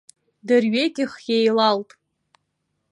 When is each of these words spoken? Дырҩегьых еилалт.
Дырҩегьых 0.47 1.13
еилалт. 1.37 1.89